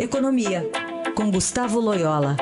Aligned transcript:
Economia, 0.00 0.62
com 1.16 1.28
Gustavo 1.28 1.80
Loyola. 1.80 2.36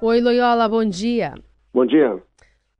Oi, 0.00 0.20
Loyola, 0.20 0.68
bom 0.68 0.84
dia. 0.84 1.34
Bom 1.72 1.84
dia. 1.84 2.22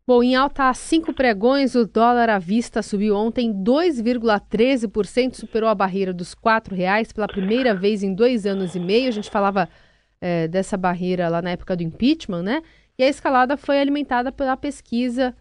Bom, 0.07 0.23
em 0.23 0.37
alta 0.37 0.69
há 0.69 0.75
cinco 0.75 1.13
pregões, 1.13 1.75
o 1.75 1.87
dólar 1.87 2.31
à 2.31 2.39
vista 2.39 2.83
subiu 2.83 3.17
ontem 3.17 3.53
2,13%, 3.53 5.35
superou 5.35 5.69
a 5.69 5.75
barreira 5.75 6.13
dos 6.13 6.35
R$ 6.35 6.77
reais 6.77 7.13
pela 7.13 7.27
primeira 7.27 7.75
vez 7.75 8.05
em 8.05 8.15
dois 8.15 8.47
anos 8.47 8.77
e 8.77 8.81
meio. 8.81 9.09
A 9.09 9.13
gente 9.13 9.29
falava 9.29 9.69
é, 10.21 10.47
dessa 10.47 10.77
barreira 10.77 11.29
lá 11.29 11.43
na 11.43 11.51
época 11.51 11.75
do 11.75 11.83
impeachment, 11.83 12.43
né? 12.43 12.63
E 12.97 13.03
a 13.03 13.09
escalada 13.09 13.57
foi 13.57 13.81
alimentada 13.81 14.31
pela 14.31 14.57
pesquisa 14.57 15.35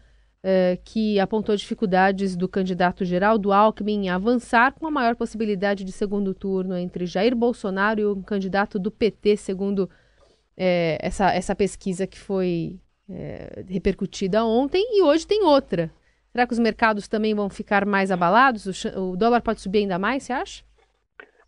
eh, 0.46 0.78
que 0.84 1.18
apontou 1.18 1.56
dificuldades 1.56 2.36
do 2.36 2.46
candidato 2.46 3.02
Geraldo 3.02 3.50
Alckmin 3.50 4.04
em 4.04 4.10
avançar 4.10 4.74
com 4.74 4.86
a 4.86 4.90
maior 4.90 5.16
possibilidade 5.16 5.84
de 5.84 5.90
segundo 5.90 6.34
turno 6.34 6.76
entre 6.76 7.06
Jair 7.06 7.34
Bolsonaro 7.34 7.98
e 7.98 8.04
o 8.04 8.22
candidato 8.22 8.78
do 8.78 8.90
PT, 8.90 9.38
segundo 9.38 9.88
eh, 10.54 10.98
essa, 11.00 11.32
essa 11.32 11.56
pesquisa 11.56 12.06
que 12.06 12.18
foi 12.18 12.78
eh, 13.08 13.64
repercutida 13.66 14.44
ontem, 14.44 14.84
e 14.98 15.02
hoje 15.02 15.26
tem 15.26 15.42
outra. 15.44 15.90
Será 16.30 16.46
que 16.46 16.52
os 16.52 16.58
mercados 16.58 17.08
também 17.08 17.34
vão 17.34 17.48
ficar 17.48 17.86
mais 17.86 18.10
abalados? 18.10 18.84
O, 18.84 19.12
o 19.12 19.16
dólar 19.16 19.40
pode 19.40 19.62
subir 19.62 19.78
ainda 19.78 19.98
mais, 19.98 20.24
você 20.24 20.34
acha? 20.34 20.62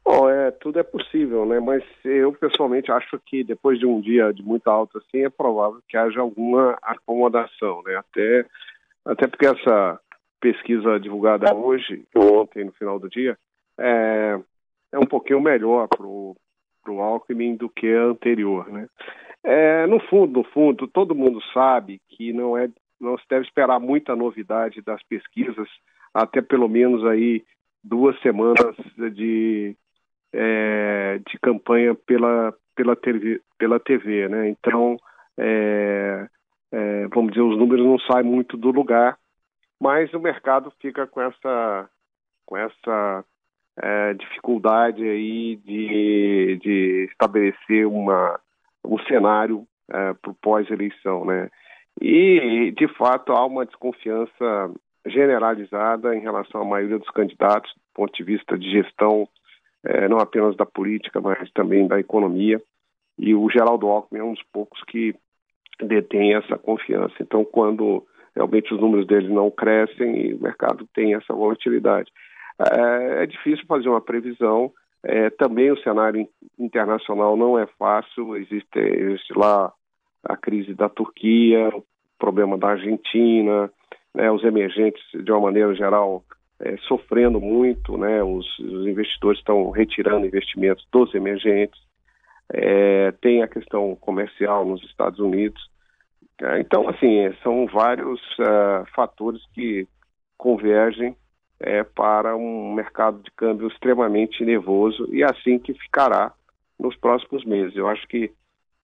Bom, 0.02 0.30
é, 0.30 0.50
tudo 0.52 0.78
é 0.78 0.82
possível, 0.82 1.44
né? 1.44 1.60
Mas 1.60 1.84
eu 2.02 2.32
pessoalmente 2.32 2.90
acho 2.90 3.20
que 3.26 3.44
depois 3.44 3.78
de 3.78 3.84
um 3.84 4.00
dia 4.00 4.32
de 4.32 4.42
muita 4.42 4.70
alta 4.70 4.98
assim, 5.00 5.24
é 5.24 5.28
provável 5.28 5.82
que 5.86 5.98
haja 5.98 6.18
alguma 6.18 6.78
acomodação, 6.80 7.82
né? 7.84 7.96
Até 7.96 8.46
até 9.06 9.26
porque 9.26 9.46
essa 9.46 10.00
pesquisa 10.40 10.98
divulgada 11.00 11.54
hoje, 11.54 12.04
ontem, 12.14 12.64
no 12.64 12.72
final 12.72 12.98
do 12.98 13.08
dia, 13.08 13.38
é, 13.78 14.38
é 14.92 14.98
um 14.98 15.06
pouquinho 15.06 15.40
melhor 15.40 15.88
para 15.88 16.06
o 16.06 16.36
Alckmin 17.00 17.56
do 17.56 17.68
que 17.68 17.92
a 17.92 18.04
anterior. 18.04 18.68
Né? 18.70 18.88
É, 19.42 19.86
no 19.86 20.00
fundo, 20.00 20.40
no 20.40 20.44
fundo, 20.44 20.86
todo 20.88 21.14
mundo 21.14 21.40
sabe 21.52 22.00
que 22.08 22.32
não, 22.32 22.56
é, 22.56 22.68
não 23.00 23.16
se 23.16 23.24
deve 23.28 23.44
esperar 23.44 23.78
muita 23.78 24.16
novidade 24.16 24.82
das 24.82 25.02
pesquisas 25.04 25.68
até 26.12 26.40
pelo 26.40 26.68
menos 26.68 27.04
aí 27.04 27.44
duas 27.84 28.18
semanas 28.20 28.74
de, 29.14 29.76
é, 30.32 31.20
de 31.30 31.38
campanha 31.40 31.94
pela, 31.94 32.54
pela, 32.74 32.96
TV, 32.96 33.40
pela 33.58 33.78
TV, 33.78 34.28
né? 34.28 34.48
Então, 34.48 34.96
vamos 37.26 37.32
dizer, 37.32 37.42
os 37.42 37.58
números 37.58 37.84
não 37.84 37.98
saem 37.98 38.24
muito 38.24 38.56
do 38.56 38.70
lugar, 38.70 39.18
mas 39.80 40.12
o 40.14 40.20
mercado 40.20 40.72
fica 40.80 41.06
com 41.06 41.20
essa, 41.20 41.88
com 42.44 42.56
essa 42.56 43.24
é, 43.78 44.14
dificuldade 44.14 45.02
aí 45.02 45.56
de, 45.56 46.58
de 46.62 47.08
estabelecer 47.10 47.86
uma, 47.86 48.40
um 48.84 48.98
cenário 49.00 49.66
é, 49.90 50.14
para 50.14 50.30
o 50.30 50.34
pós-eleição, 50.34 51.24
né? 51.24 51.50
E, 52.00 52.72
de 52.76 52.88
fato, 52.88 53.32
há 53.32 53.44
uma 53.46 53.64
desconfiança 53.64 54.70
generalizada 55.06 56.14
em 56.14 56.20
relação 56.20 56.60
à 56.60 56.64
maioria 56.64 56.98
dos 56.98 57.08
candidatos, 57.10 57.72
do 57.72 57.80
ponto 57.94 58.12
de 58.14 58.22
vista 58.22 58.58
de 58.58 58.70
gestão, 58.70 59.26
é, 59.84 60.06
não 60.08 60.18
apenas 60.18 60.56
da 60.56 60.66
política, 60.66 61.20
mas 61.20 61.50
também 61.52 61.86
da 61.88 61.98
economia. 61.98 62.60
E 63.18 63.34
o 63.34 63.48
Geraldo 63.48 63.86
Alckmin 63.86 64.20
é 64.20 64.24
um 64.24 64.34
dos 64.34 64.42
poucos 64.52 64.82
que 64.84 65.14
detém 65.80 66.34
essa 66.34 66.56
confiança. 66.56 67.14
Então, 67.20 67.44
quando 67.44 68.06
realmente 68.34 68.72
os 68.72 68.80
números 68.80 69.06
deles 69.06 69.30
não 69.30 69.50
crescem, 69.50 70.34
o 70.34 70.42
mercado 70.42 70.86
tem 70.94 71.14
essa 71.14 71.32
volatilidade. 71.32 72.10
É, 72.58 73.22
é 73.22 73.26
difícil 73.26 73.64
fazer 73.66 73.88
uma 73.88 74.00
previsão. 74.00 74.72
É, 75.02 75.30
também 75.30 75.70
o 75.70 75.78
cenário 75.82 76.26
internacional 76.58 77.36
não 77.36 77.58
é 77.58 77.66
fácil. 77.78 78.36
Existe, 78.36 78.78
existe 78.78 79.32
lá 79.36 79.72
a 80.24 80.36
crise 80.36 80.74
da 80.74 80.88
Turquia, 80.88 81.68
o 81.68 81.84
problema 82.18 82.58
da 82.58 82.70
Argentina, 82.70 83.70
né, 84.14 84.30
os 84.30 84.42
emergentes, 84.42 85.02
de 85.12 85.30
uma 85.30 85.42
maneira 85.42 85.74
geral, 85.74 86.24
é, 86.58 86.76
sofrendo 86.88 87.40
muito, 87.40 87.96
né, 87.96 88.22
os, 88.22 88.46
os 88.58 88.86
investidores 88.86 89.38
estão 89.38 89.70
retirando 89.70 90.26
investimentos 90.26 90.86
dos 90.90 91.14
emergentes 91.14 91.78
é, 92.52 93.12
tem 93.20 93.42
a 93.42 93.48
questão 93.48 93.96
comercial 93.96 94.64
nos 94.64 94.82
Estados 94.84 95.18
Unidos. 95.18 95.60
É, 96.42 96.60
então, 96.60 96.88
assim, 96.88 97.32
são 97.42 97.66
vários 97.66 98.20
uh, 98.38 98.84
fatores 98.94 99.42
que 99.54 99.88
convergem 100.36 101.16
é, 101.58 101.82
para 101.82 102.36
um 102.36 102.74
mercado 102.74 103.22
de 103.22 103.30
câmbio 103.30 103.68
extremamente 103.68 104.44
nervoso 104.44 105.08
e 105.12 105.24
assim 105.24 105.58
que 105.58 105.72
ficará 105.74 106.32
nos 106.78 106.94
próximos 106.96 107.44
meses. 107.44 107.74
Eu 107.74 107.88
acho 107.88 108.06
que 108.06 108.30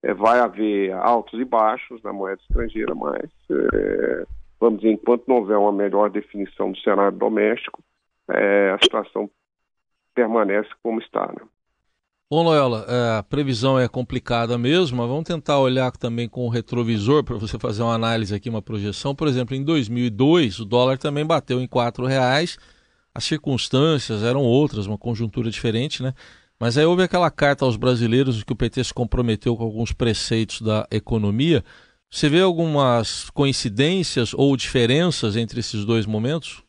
é, 0.01 0.13
vai 0.13 0.39
haver 0.39 0.91
altos 0.93 1.39
e 1.39 1.45
baixos 1.45 2.01
na 2.01 2.11
moeda 2.11 2.41
estrangeira, 2.41 2.95
mas, 2.95 3.29
é, 3.51 4.25
vamos 4.59 4.81
dizer, 4.81 4.93
enquanto 4.93 5.27
não 5.27 5.37
houver 5.37 5.57
uma 5.57 5.71
melhor 5.71 6.09
definição 6.09 6.71
do 6.71 6.79
cenário 6.79 7.17
doméstico, 7.17 7.81
é, 8.29 8.71
a 8.71 8.79
situação 8.83 9.29
permanece 10.15 10.69
como 10.81 10.99
está. 10.99 11.27
Né? 11.27 11.47
Bom, 12.33 12.41
Loyola, 12.41 12.83
é, 12.89 13.17
a 13.19 13.21
previsão 13.21 13.77
é 13.77 13.87
complicada 13.87 14.57
mesmo, 14.57 14.97
mas 14.97 15.07
vamos 15.07 15.23
tentar 15.23 15.59
olhar 15.59 15.91
também 15.91 16.27
com 16.27 16.47
o 16.47 16.49
retrovisor 16.49 17.23
para 17.23 17.37
você 17.37 17.59
fazer 17.59 17.83
uma 17.83 17.93
análise 17.93 18.33
aqui, 18.33 18.49
uma 18.49 18.59
projeção. 18.59 19.13
Por 19.13 19.27
exemplo, 19.27 19.55
em 19.55 19.63
2002, 19.63 20.57
o 20.57 20.65
dólar 20.65 20.97
também 20.97 21.23
bateu 21.23 21.61
em 21.61 21.69
R$ 21.71 22.07
reais. 22.07 22.57
As 23.13 23.23
circunstâncias 23.23 24.23
eram 24.23 24.41
outras, 24.41 24.87
uma 24.87 24.97
conjuntura 24.97 25.51
diferente, 25.51 26.01
né? 26.01 26.11
Mas 26.59 26.75
aí 26.75 26.85
houve 26.85 27.03
aquela 27.03 27.29
carta 27.29 27.65
aos 27.65 27.77
brasileiros 27.77 28.41
que 28.41 28.51
o 28.51 28.55
PT 28.55 28.85
se 28.85 28.93
comprometeu 28.95 29.55
com 29.55 29.63
alguns 29.63 29.91
preceitos 29.91 30.59
da 30.59 30.87
economia. 30.89 31.63
Você 32.09 32.29
vê 32.29 32.41
algumas 32.41 33.29
coincidências 33.29 34.33
ou 34.33 34.57
diferenças 34.57 35.35
entre 35.35 35.59
esses 35.59 35.85
dois 35.85 36.07
momentos? 36.07 36.62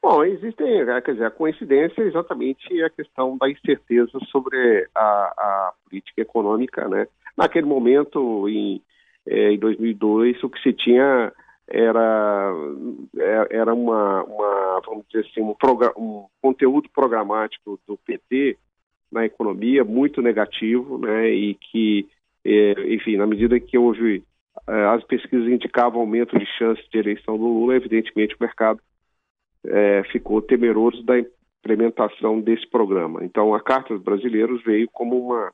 Bom, 0.00 0.24
existem, 0.24 0.84
né, 0.84 1.00
quer 1.00 1.12
dizer, 1.12 1.26
a 1.26 1.30
coincidência 1.30 2.02
é 2.02 2.06
exatamente 2.06 2.82
a 2.82 2.90
questão 2.90 3.36
da 3.36 3.50
incerteza 3.50 4.18
sobre 4.30 4.88
a, 4.94 5.00
a 5.00 5.72
política 5.84 6.22
econômica, 6.22 6.88
né? 6.88 7.08
Naquele 7.36 7.66
momento, 7.66 8.48
em, 8.48 8.80
é, 9.26 9.52
em 9.52 9.58
2002, 9.58 10.42
o 10.42 10.48
que 10.48 10.62
se 10.62 10.72
tinha 10.72 11.32
era, 11.66 12.52
é, 13.18 13.56
era 13.56 13.74
uma, 13.74 14.22
uma 14.24 14.80
vamos 14.86 15.04
dizer 15.10 15.26
assim, 15.28 15.42
um, 15.42 15.54
um 15.96 16.26
conteúdo 16.40 16.88
programático 16.90 17.78
do 17.86 17.96
PT 17.98 18.56
na 19.10 19.26
economia 19.26 19.84
muito 19.84 20.22
negativo, 20.22 20.96
né? 20.98 21.28
E 21.28 21.54
que, 21.54 22.08
é, 22.44 22.94
enfim, 22.94 23.16
na 23.16 23.26
medida 23.26 23.58
que 23.58 23.76
houve 23.76 24.22
as 24.66 25.04
pesquisas 25.04 25.48
indicavam 25.48 26.00
aumento 26.00 26.36
de 26.38 26.44
chance 26.58 26.82
de 26.90 26.98
eleição 26.98 27.38
do 27.38 27.44
Lula, 27.44 27.76
evidentemente 27.76 28.34
o 28.34 28.38
mercado 28.40 28.80
é, 29.64 30.02
ficou 30.04 30.40
temeroso 30.40 31.02
da 31.02 31.18
implementação 31.18 32.40
desse 32.40 32.66
programa. 32.68 33.24
Então, 33.24 33.54
a 33.54 33.60
Carta 33.60 33.94
dos 33.94 34.02
Brasileiros 34.02 34.62
veio 34.62 34.88
como 34.90 35.18
uma, 35.18 35.52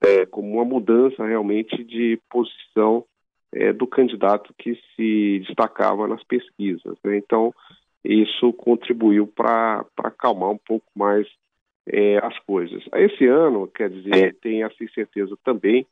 é, 0.00 0.26
como 0.26 0.54
uma 0.54 0.64
mudança 0.64 1.24
realmente 1.24 1.82
de 1.84 2.20
posição 2.30 3.04
é, 3.52 3.72
do 3.72 3.86
candidato 3.86 4.54
que 4.58 4.78
se 4.94 5.42
destacava 5.46 6.06
nas 6.06 6.22
pesquisas. 6.24 6.96
Né? 7.04 7.16
Então, 7.16 7.54
isso 8.04 8.52
contribuiu 8.52 9.26
para 9.26 9.84
acalmar 9.98 10.50
um 10.50 10.58
pouco 10.58 10.86
mais 10.94 11.26
é, 11.86 12.18
as 12.18 12.38
coisas. 12.40 12.82
Esse 12.94 13.26
ano, 13.26 13.66
quer 13.66 13.90
dizer, 13.90 14.36
tem 14.40 14.62
essa 14.62 14.82
incerteza 14.82 15.36
também, 15.44 15.86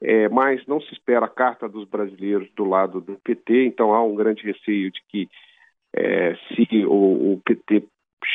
é, 0.00 0.28
mas 0.28 0.64
não 0.66 0.80
se 0.80 0.92
espera 0.92 1.26
a 1.26 1.28
Carta 1.28 1.68
dos 1.68 1.88
Brasileiros 1.88 2.48
do 2.56 2.64
lado 2.64 3.00
do 3.00 3.14
PT, 3.22 3.66
então 3.66 3.92
há 3.92 4.02
um 4.02 4.14
grande 4.14 4.42
receio 4.42 4.90
de 4.90 5.00
que 5.08 5.28
é, 5.94 6.34
se 6.48 6.86
o, 6.86 7.34
o, 7.34 7.40
PT 7.44 7.84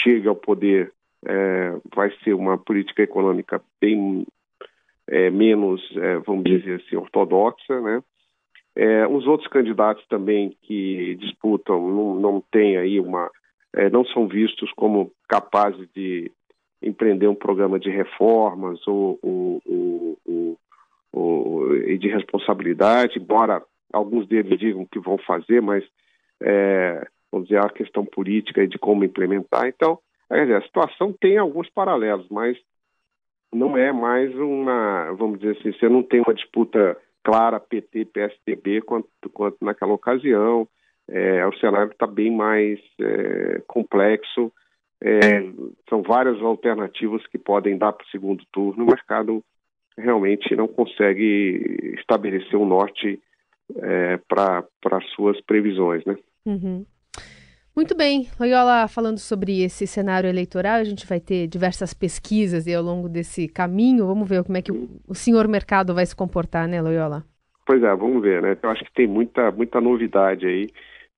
chega 0.04 0.30
ao 0.30 0.36
poder, 0.36 0.92
é, 1.26 1.76
vai 1.96 2.12
ser 2.24 2.34
uma 2.34 2.58
política 2.58 3.02
econômica 3.04 3.62
bem 3.82 4.26
é, 5.08 5.30
menos, 5.30 5.82
é, 5.96 6.18
vamos 6.20 6.44
dizer 6.44 6.82
assim, 6.82 6.96
ortodoxa, 6.96 7.82
né? 7.82 8.04
É, 8.76 9.08
os 9.08 9.26
outros 9.26 9.50
candidatos 9.50 10.06
também 10.08 10.56
que 10.62 11.16
disputam 11.16 11.90
não, 11.90 12.16
não 12.16 12.44
têm 12.52 12.78
aí 12.78 13.00
uma, 13.00 13.28
é, 13.74 13.90
não 13.90 14.06
são 14.06 14.28
vistos 14.28 14.72
como 14.74 15.12
capazes 15.28 15.90
de 15.96 16.32
empreender 16.80 17.28
um 17.28 17.34
programa 17.34 17.80
de 17.80 17.90
reformas 17.90 18.86
ou, 18.86 19.18
ou, 19.24 19.62
ou, 20.28 20.60
ou 21.12 21.98
de 21.98 22.08
responsabilidade, 22.08 23.18
embora 23.18 23.64
alguns 23.92 24.28
deles 24.28 24.60
digam 24.60 24.86
que 24.86 25.00
vão 25.00 25.18
fazer, 25.18 25.60
mas 25.60 25.84
é, 26.40 27.08
vamos 27.32 27.48
dizer, 27.48 27.60
a 27.60 27.70
questão 27.70 28.06
política 28.06 28.64
e 28.64 28.68
de 28.68 28.78
como 28.78 29.04
implementar. 29.04 29.68
Então, 29.68 30.00
dizer, 30.30 30.56
a 30.56 30.62
situação 30.62 31.14
tem 31.14 31.38
alguns 31.38 31.70
paralelos, 31.70 32.28
mas 32.30 32.58
não 33.54 33.78
é 33.78 33.92
mais 33.92 34.34
uma, 34.36 35.12
vamos 35.14 35.40
dizer 35.40 35.58
assim, 35.58 35.72
você 35.72 35.88
não 35.88 36.04
tem 36.04 36.22
uma 36.22 36.34
disputa 36.34 36.98
clara 37.24 37.60
PT-PSDB 37.60 38.82
quanto, 38.82 39.10
quanto 39.34 39.58
naquela 39.62 39.94
ocasião. 39.94 40.68
é, 41.10 41.46
o 41.46 41.58
cenário 41.58 41.92
está 41.92 42.06
bem 42.06 42.32
mais 42.32 42.80
é, 43.00 43.62
complexo. 43.68 44.52
É, 45.02 45.42
são 45.90 46.02
várias 46.02 46.42
alternativas 46.42 47.26
que 47.28 47.38
podem 47.38 47.78
dar 47.78 47.94
para 47.94 48.06
o 48.06 48.10
segundo 48.10 48.44
turno. 48.52 48.84
O 48.84 48.88
mercado 48.88 49.44
realmente 49.98 50.56
não 50.56 50.68
consegue 50.68 51.94
estabelecer 51.98 52.56
um 52.56 52.66
norte 52.66 53.22
é, 53.76 54.18
para 54.28 55.02
suas 55.16 55.40
previsões, 55.42 56.04
né? 56.06 56.16
Uhum. 56.46 56.86
Muito 57.78 57.96
bem, 57.96 58.28
Loyola, 58.40 58.88
falando 58.88 59.20
sobre 59.20 59.62
esse 59.62 59.86
cenário 59.86 60.28
eleitoral, 60.28 60.78
a 60.78 60.84
gente 60.84 61.06
vai 61.06 61.20
ter 61.20 61.46
diversas 61.46 61.94
pesquisas 61.94 62.68
ao 62.68 62.82
longo 62.82 63.08
desse 63.08 63.48
caminho. 63.48 64.08
Vamos 64.08 64.28
ver 64.28 64.44
como 64.44 64.58
é 64.58 64.64
que 64.64 64.72
o, 64.72 65.14
senhor 65.14 65.48
mercado 65.48 65.94
vai 65.94 66.04
se 66.04 66.16
comportar, 66.16 66.68
né, 66.68 66.82
Loyola? 66.82 67.24
Pois 67.68 67.84
é, 67.84 67.96
vamos 67.96 68.20
ver, 68.24 68.42
né? 68.42 68.58
Eu 68.64 68.70
acho 68.72 68.84
que 68.84 68.92
tem 68.96 69.06
muita, 69.06 69.52
muita 69.52 69.80
novidade 69.80 70.48
aí. 70.48 70.68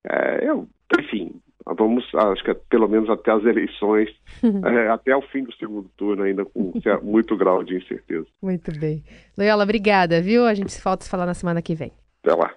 É, 0.04 0.50
eu, 0.50 0.68
enfim, 0.98 1.32
vamos, 1.64 2.04
acho 2.14 2.44
que 2.44 2.52
pelo 2.68 2.88
menos 2.88 3.08
até 3.08 3.32
as 3.32 3.42
eleições, 3.42 4.10
é, 4.44 4.88
até 4.90 5.16
o 5.16 5.22
fim 5.22 5.44
do 5.44 5.54
segundo 5.54 5.88
turno, 5.96 6.24
ainda 6.24 6.44
com 6.44 6.74
muito 7.02 7.38
grau 7.38 7.64
de 7.64 7.78
incerteza. 7.78 8.26
Muito 8.42 8.70
bem. 8.78 9.02
Loyola, 9.38 9.64
obrigada, 9.64 10.20
viu? 10.20 10.44
A 10.44 10.52
gente 10.52 10.72
se 10.72 10.84
volta 10.84 11.06
a 11.06 11.08
falar 11.08 11.24
na 11.24 11.32
semana 11.32 11.62
que 11.62 11.74
vem. 11.74 11.90
Até 12.22 12.34
lá. 12.34 12.52